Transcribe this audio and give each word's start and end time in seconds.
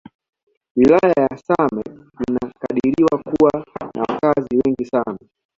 Wilaya 0.75 1.13
ya 1.23 1.37
Same 1.37 1.83
inakadiriwa 2.27 3.17
kuwa 3.23 3.65
na 3.95 4.01
wakazi 4.09 4.61
wengi 4.65 4.85
sana 4.85 5.17